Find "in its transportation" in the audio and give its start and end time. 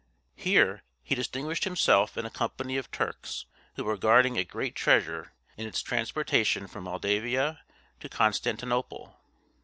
5.57-6.65